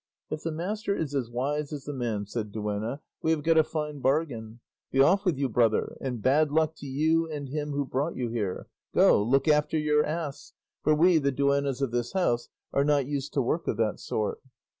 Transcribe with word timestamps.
"If 0.31 0.41
the 0.41 0.51
master 0.51 0.95
is 0.97 1.13
as 1.13 1.29
wise 1.29 1.71
as 1.71 1.85
the 1.85 1.93
man," 1.93 2.25
said 2.25 2.47
the 2.51 2.53
duenna, 2.59 3.01
"we 3.21 3.29
have 3.29 3.43
got 3.43 3.59
a 3.59 3.63
fine 3.63 3.99
bargain. 3.99 4.59
Be 4.89 4.99
off 4.99 5.25
with 5.25 5.37
you, 5.37 5.47
brother, 5.47 5.95
and 6.01 6.23
bad 6.23 6.49
luck 6.51 6.73
to 6.77 6.87
you 6.87 7.29
and 7.29 7.49
him 7.49 7.69
who 7.73 7.85
brought 7.85 8.15
you 8.15 8.27
here; 8.29 8.65
go, 8.95 9.21
look 9.21 9.47
after 9.47 9.77
your 9.77 10.03
ass, 10.03 10.53
for 10.83 10.95
we, 10.95 11.19
the 11.19 11.31
duennas 11.31 11.83
of 11.83 11.91
this 11.91 12.13
house, 12.13 12.49
are 12.73 12.83
not 12.83 13.05
used 13.05 13.31
to 13.33 13.43
work 13.43 13.67
of 13.67 13.77
that 13.77 13.99
sort." 13.99 14.41